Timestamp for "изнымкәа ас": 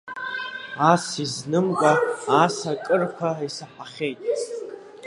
1.23-2.57